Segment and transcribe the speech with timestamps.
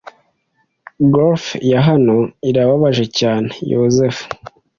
[1.13, 2.17] Gophers hano
[2.49, 3.49] irababaje cyane.
[3.73, 4.23] (Yozefu)